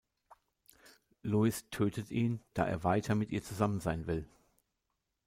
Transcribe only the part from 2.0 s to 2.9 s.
ihn, da er